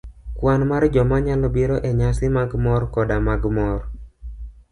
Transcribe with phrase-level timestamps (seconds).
[0.37, 3.79] Kwan mar joma nyalo biro enyasi mag mor koda mag mor,